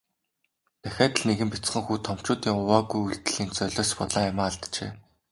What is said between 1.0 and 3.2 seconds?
л нэгэн бяцхан хүү томчуудын увайгүй